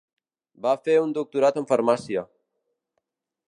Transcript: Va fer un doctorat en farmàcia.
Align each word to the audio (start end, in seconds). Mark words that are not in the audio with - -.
Va 0.65 0.71
fer 0.87 0.95
un 1.01 1.13
doctorat 1.17 1.59
en 1.63 1.67
farmàcia. 1.73 2.25